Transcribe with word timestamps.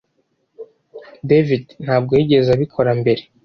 David 1.29 1.65
ntabwo 1.83 2.11
yigeze 2.19 2.49
abikora 2.51 2.91
mbere 3.01 3.21